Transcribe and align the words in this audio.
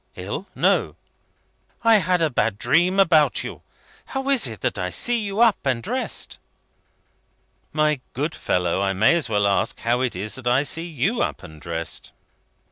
"Ill? 0.15 0.47
No." 0.55 0.95
"I 1.83 1.97
have 1.97 2.05
had 2.07 2.21
a 2.23 2.31
bad 2.31 2.57
dream 2.57 2.99
about 2.99 3.43
you. 3.43 3.61
How 4.05 4.29
is 4.29 4.47
it 4.47 4.61
that 4.61 4.79
I 4.79 4.89
see 4.89 5.19
you 5.19 5.41
up 5.41 5.63
and 5.63 5.83
dressed?" 5.83 6.39
"My 7.71 8.01
good 8.13 8.33
fellow, 8.33 8.81
I 8.81 8.93
may 8.93 9.13
as 9.13 9.29
well 9.29 9.45
ask 9.45 9.77
you 9.77 9.83
how 9.83 10.01
it 10.01 10.15
is 10.15 10.33
that 10.33 10.47
I 10.47 10.63
see 10.63 10.87
you 10.87 11.21
up 11.21 11.43
and 11.43 11.53
undressed?" 11.53 12.13